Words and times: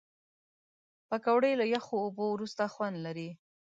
پکورې 1.09 1.51
له 1.59 1.65
یخو 1.73 1.95
اوبو 2.05 2.25
وروسته 2.31 2.63
خوند 2.73 2.97
لري 3.05 3.29